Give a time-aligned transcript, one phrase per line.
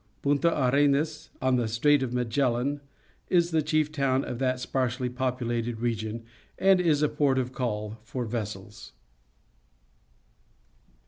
[0.23, 2.81] Ptinta Arenas, on the Strait of Magellan,
[3.29, 6.23] is the chief town of that sparsely populated region
[6.57, 8.93] and is a port of call for vessels.